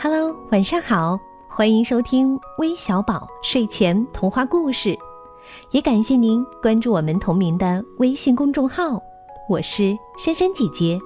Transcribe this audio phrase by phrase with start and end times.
[0.00, 4.96] Hello，晚上好，欢迎收听微小宝睡前童话故事，
[5.70, 9.00] 也感谢您关注我们同名的微信公众号。
[9.48, 10.98] 我是珊珊姐姐。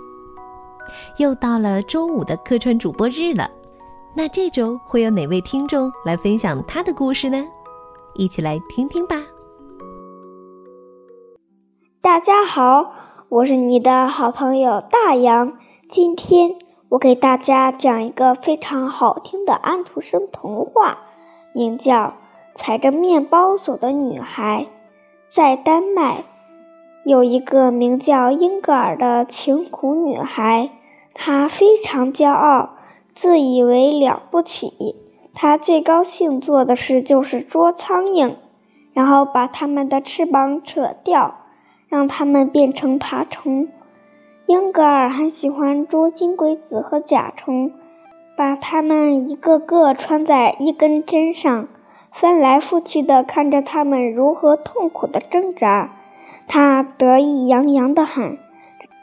[1.16, 3.50] 又到了周五的客串主播日了，
[4.14, 7.44] 那这周会有哪位听众来分享他的故事呢？
[8.14, 9.16] 一起来听听吧。
[12.02, 12.92] 大家好，
[13.28, 15.54] 我是你的好朋友大洋。
[15.88, 16.56] 今天
[16.92, 20.98] 我给大家讲一个非常好听的安徒生童话，
[21.54, 21.94] 名叫
[22.54, 24.66] 《踩着面包走的女孩》。
[25.34, 26.24] 在丹麦，
[27.06, 30.68] 有一个名叫英格尔的穷苦女孩，
[31.14, 32.74] 她非常骄傲，
[33.14, 34.94] 自以为了不起。
[35.32, 38.34] 她最高兴做的事就是捉苍蝇，
[38.92, 41.36] 然后把它们的翅膀扯掉。
[41.88, 43.68] 让它们变成爬虫。
[44.52, 47.72] 英格尔还喜欢捉金龟子和甲虫，
[48.36, 51.68] 把它们一个个穿在一根针上，
[52.12, 55.92] 翻来覆去的看着它们如何痛苦的挣扎。
[56.48, 58.36] 他得意洋洋的喊：“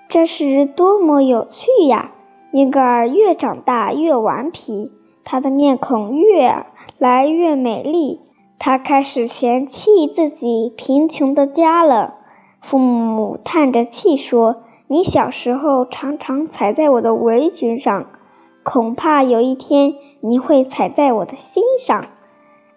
[0.07, 2.11] 这是多么有趣呀！”
[2.53, 4.91] 英格尔越长大越顽皮，
[5.23, 6.63] 他的面孔越
[6.99, 8.19] 来越美丽。
[8.59, 12.17] 他开始嫌弃自己贫穷的家了。
[12.61, 14.57] 父母叹着气说
[14.91, 18.07] ：“你小时候常常踩在我的围裙上，
[18.63, 22.07] 恐怕有一天你会踩在我的心上。”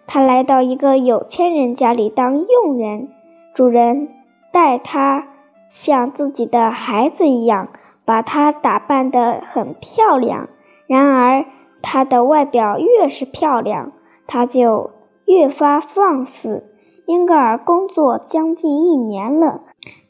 [0.05, 3.09] 他来到一个有钱人家里当佣人，
[3.55, 4.09] 主人
[4.51, 5.27] 待他
[5.71, 7.69] 像自己的孩子一样，
[8.05, 10.49] 把他打扮得很漂亮。
[10.85, 11.45] 然而，
[11.81, 13.91] 他的外表越是漂亮，
[14.27, 14.91] 他就
[15.25, 16.69] 越发放肆。
[17.07, 19.61] 英格尔工作将近一年了。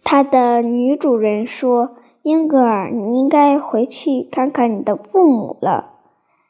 [0.03, 1.91] 他的女主人说
[2.23, 5.91] ：“英格尔，你应该回去看看你的父母了。”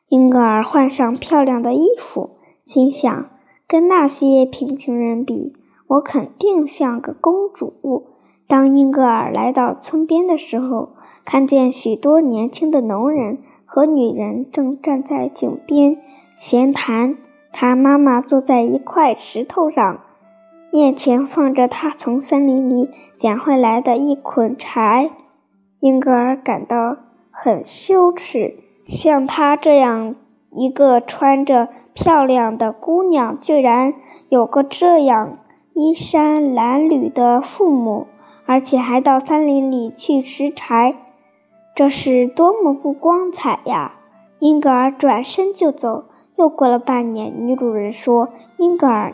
[0.10, 2.32] 英格尔换上漂亮的衣服，
[2.66, 3.30] 心想
[3.68, 5.54] ：“跟那些贫穷人比，
[5.88, 7.74] 我肯定像个公主。”
[8.48, 10.90] 当英格尔来到村边的时候，
[11.24, 15.98] 看见许多年轻的农人和女人正站在井边
[16.38, 17.18] 闲谈。
[17.52, 20.02] 他妈妈坐在一块石头上。
[20.74, 22.90] 面前放着他从森林里
[23.20, 25.12] 捡回来的一捆柴，
[25.80, 26.98] 英格尔感到
[27.30, 28.56] 很羞耻。
[28.88, 30.16] 像她这样
[30.50, 33.94] 一个穿着漂亮的姑娘，居然
[34.30, 35.38] 有个这样
[35.76, 38.08] 衣衫褴褛的父母，
[38.48, 40.96] 而且还到森林里去拾柴，
[41.76, 43.94] 这是多么不光彩呀！
[44.40, 46.06] 英格尔转身就走。
[46.36, 49.14] 又过了半年，女主人说：“英格尔。”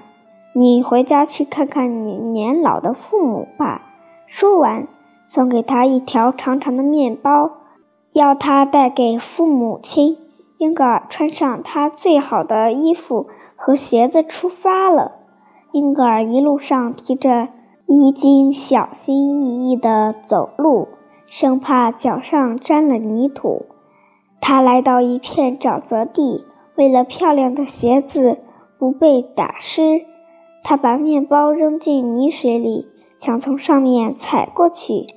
[0.59, 3.81] 你回家去看看你年老的父母吧。
[4.27, 4.89] 说完，
[5.25, 7.51] 送给他一条长长的面包，
[8.11, 10.17] 要他带给父母亲。
[10.57, 15.13] 英格尔穿上他最好的衣服和鞋子出发了。
[15.71, 17.47] 英格尔一路上提着
[17.87, 20.89] 衣襟，小心翼翼地走路，
[21.27, 23.67] 生怕脚上沾了泥土。
[24.41, 26.43] 他来到一片沼泽地，
[26.75, 28.39] 为了漂亮的鞋子
[28.77, 30.01] 不被打湿。
[30.63, 32.87] 他把面包扔进泥水里，
[33.19, 35.07] 想从上面踩过去。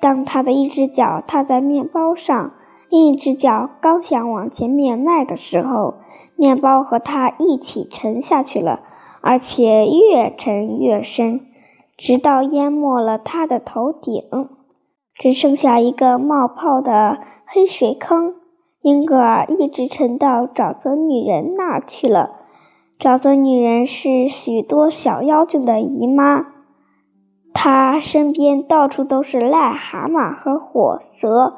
[0.00, 2.52] 当他的一只脚踏在面包上，
[2.90, 5.94] 另一只脚刚想往前面迈的时候，
[6.36, 8.80] 面包和他一起沉下去了，
[9.20, 11.40] 而且越沉越深，
[11.96, 14.22] 直到淹没了他的头顶，
[15.14, 18.34] 只剩下一个冒泡的黑水坑。
[18.82, 22.43] 英格尔一直沉到沼泽女人那儿去了。
[22.98, 26.46] 沼泽女人是许多小妖精的姨妈，
[27.52, 31.56] 她身边到处都是癞蛤蟆和火蛇。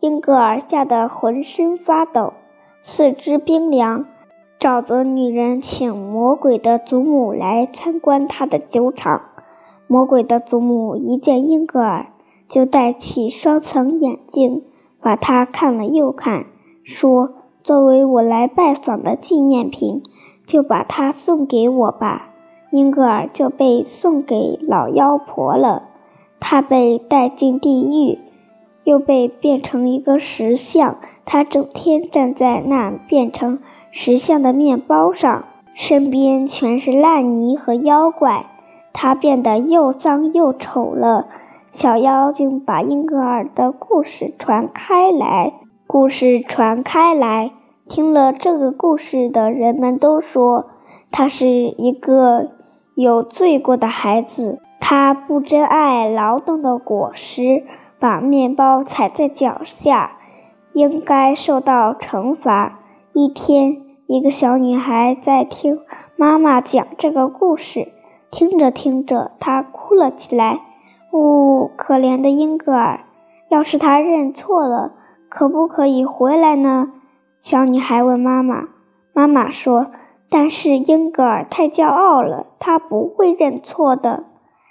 [0.00, 2.34] 英格尔吓得浑身发抖，
[2.82, 4.04] 四肢冰凉。
[4.60, 9.22] 沼泽女人请魔鬼的祖母来参观她的酒厂。
[9.86, 12.06] 魔鬼的祖母一见英格尔，
[12.48, 14.64] 就戴起双层眼镜，
[15.00, 16.46] 把他看了又看，
[16.84, 17.30] 说
[17.64, 20.02] ：“作为我来拜访的纪念品。”
[20.46, 22.30] 就把它送给我吧，
[22.70, 25.84] 英格尔就被送给老妖婆了。
[26.40, 28.18] 他被带进地狱，
[28.84, 30.96] 又被变成一个石像。
[31.24, 33.60] 他整天站在那变成
[33.90, 35.44] 石像的面包上，
[35.74, 38.46] 身边全是烂泥和妖怪。
[38.92, 41.26] 他变得又脏又丑了。
[41.70, 45.54] 小妖精把英格尔的故事传开来，
[45.86, 47.50] 故事传开来。
[47.94, 50.66] 听了这个故事的人们都说，
[51.12, 52.48] 他是一个
[52.96, 54.58] 有罪过的孩子。
[54.80, 57.62] 他不珍爱劳动的果实，
[58.00, 60.16] 把面包踩在脚下，
[60.72, 62.80] 应该受到惩罚。
[63.12, 63.76] 一天，
[64.08, 65.78] 一个小女孩在听
[66.16, 67.92] 妈妈讲这个故事，
[68.32, 70.58] 听着听着，她哭了起来。
[71.12, 73.04] 呜，可怜的英格尔！
[73.48, 74.94] 要是他认错了，
[75.28, 76.90] 可不可以回来呢？
[77.44, 78.68] 小女孩问妈妈。
[79.12, 79.88] 妈妈说
[80.30, 84.24] ：“但是英格尔太骄傲了，他不会认错的。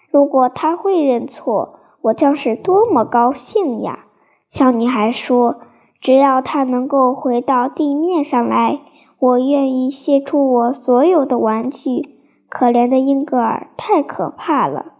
[0.10, 4.06] 如果他会认错，我将是多么高兴呀！”
[4.50, 5.58] 小女孩说
[6.02, 8.80] ：“只要他能够回到地面上来，
[9.19, 12.18] 我愿意献出我所有的玩具。”
[12.50, 14.94] 可怜的英格尔太可怕了。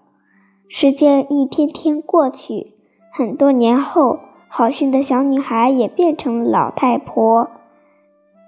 [0.69, 2.76] 时间一天天过去，
[3.12, 7.50] 很多年后，好心的小女孩也变成了老太婆。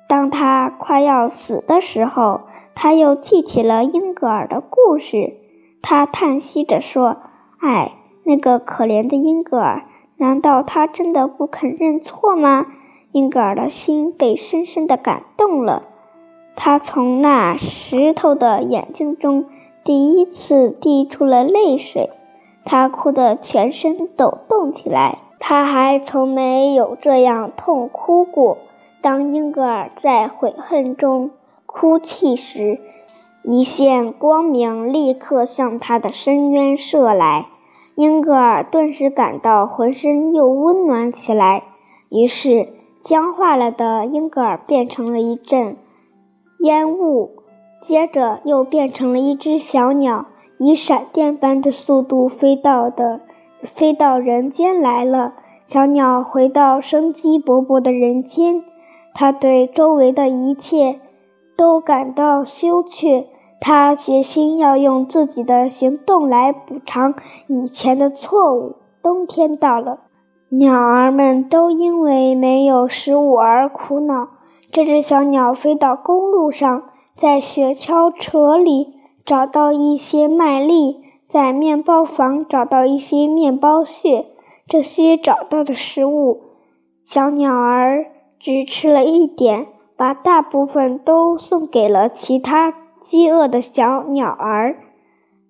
[0.08, 2.42] 当他快要死的时候，
[2.76, 5.34] 他又记起了英格尔的故事。
[5.82, 7.18] 他叹息着说
[7.62, 7.94] ：“哎，
[8.24, 9.86] 那个可怜的英格尔，
[10.18, 12.66] 难道他真的不肯认错吗？”
[13.14, 15.84] 英格尔的心被深深的感动了，
[16.56, 19.46] 他从那石头的眼睛中。
[19.84, 22.10] 第一次滴出了泪水，
[22.66, 25.20] 他哭得全身抖动起来。
[25.40, 28.58] 他还从没有这样痛哭过。
[29.06, 31.30] 当英格尔在悔恨中
[31.68, 32.80] 哭泣时，
[33.44, 37.46] 一线光明立刻向他的深渊射来。
[37.94, 41.62] 英格尔顿时感到浑身又温暖起来。
[42.10, 42.70] 于是，
[43.04, 45.78] 僵化了的英格尔变成了一阵
[46.62, 47.30] 烟雾。
[47.84, 50.26] 接着又变成了一只小鸟，
[50.58, 53.22] 以闪电般的速度飞到的
[53.76, 55.34] 飞到人间来了。
[55.68, 58.64] 小鸟回到生机勃勃的人间，
[59.16, 61.00] 他对周围的一切
[61.58, 63.28] 都感到羞怯。
[63.60, 67.16] 他决心要用自己的行动来补偿
[67.48, 68.76] 以前的错误。
[69.02, 70.02] 冬天到了，
[70.50, 74.28] 鸟儿们都因为没有食物而苦恼。
[74.72, 76.84] 这只小鸟飞到公路上。
[77.16, 78.94] 在雪橇车里
[79.26, 80.98] 找到一些麦粒，
[81.30, 84.26] 在面包房找到一些面包屑。
[84.68, 86.42] 这些找到的食物，
[87.06, 88.08] 小鸟儿
[88.46, 89.66] 只吃了一点，
[89.98, 92.72] 把大部分都送给了其他
[93.02, 94.76] 饥饿的小鸟儿。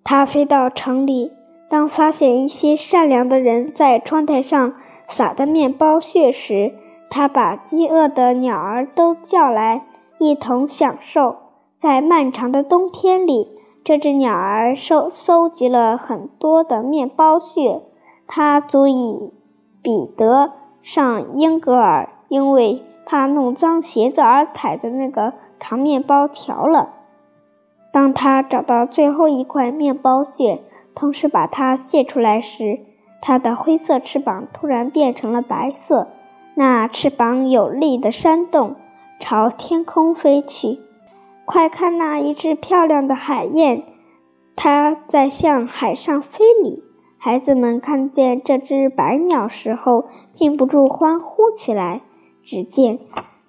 [0.06, 1.34] 它飞到城里，
[1.70, 4.76] 当发现一些善良的人在窗台上
[5.10, 6.74] 撒的面包屑时，
[7.10, 9.84] 它把饥饿的鸟儿都叫来，
[10.18, 11.36] 一同享受。
[11.82, 13.50] 在漫长的冬天里，
[13.84, 17.82] 这只鸟儿收搜集了很多的面包屑，
[18.26, 19.34] 它足以
[19.82, 26.90] 比得上英格尔因为怕弄脏鞋子而踩的那个长面包条了。
[27.92, 30.62] 当他找到最后一块面包屑，
[30.96, 32.80] 同时把它卸出来时，
[33.22, 36.08] 它的灰色翅膀突然变成了白色，
[36.56, 38.76] 那翅膀有力地扇动，
[39.20, 40.80] 朝天空飞去。
[41.46, 43.84] 快看那一只漂亮的海燕，
[44.56, 46.84] 它在向海上飞离。
[47.18, 50.06] 孩子们看见这只白鸟时候，
[50.36, 52.02] 禁不住欢呼起来。
[52.48, 53.00] 只见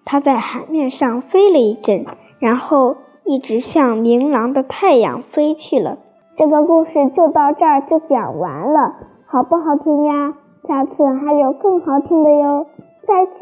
[0.04, 2.06] 它在海面上飞了一阵，
[2.38, 5.98] 然后一直向明朗的太阳飞去了。
[6.38, 8.94] 这个故事就到这儿就讲完了，
[9.26, 10.34] 好不好听呀？
[10.66, 10.92] 下次
[11.24, 12.66] 还有更好听的哟！
[13.06, 13.36] 再见。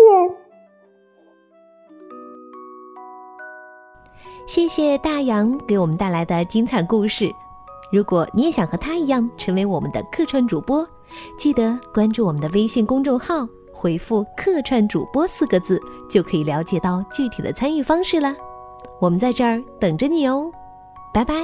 [4.46, 7.32] 谢谢大洋给我们带来的精彩故事。
[7.90, 10.86] 如果你也想和他一样成为我们的客串主播，
[11.38, 18.34] 记得关注我们的微信公众号，回复“客串主播”四个字，就可以了解到具体的参与方式了。
[19.00, 20.50] 我们在这儿等着你哦，
[21.12, 21.34] 拜拜。